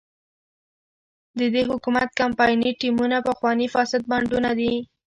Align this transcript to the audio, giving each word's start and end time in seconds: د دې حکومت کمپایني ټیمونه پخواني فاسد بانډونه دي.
د 1.39 1.41
دې 1.53 1.61
حکومت 1.69 2.09
کمپایني 2.19 2.71
ټیمونه 2.81 3.17
پخواني 3.27 3.67
فاسد 3.73 4.01
بانډونه 4.09 4.51
دي. 4.59 4.73